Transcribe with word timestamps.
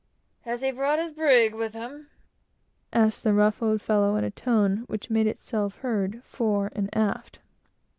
"Has 0.45 0.63
he 0.63 0.71
brought 0.71 0.97
his 0.97 1.11
brig 1.11 1.53
with 1.53 1.75
him?" 1.75 2.07
said 2.91 3.11
the 3.11 3.35
rough 3.35 3.61
old 3.61 3.83
fellow, 3.83 4.15
in 4.15 4.23
a 4.23 4.31
tone 4.31 4.77
which 4.87 5.11
made 5.11 5.27
itself 5.27 5.75
heard 5.75 6.23
fore 6.23 6.71
and 6.75 6.89
aft. 6.97 7.37